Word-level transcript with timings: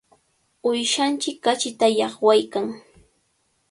Uyshanchik 0.69 1.37
kachita 1.43 1.87
llaqwaykan. 1.97 2.67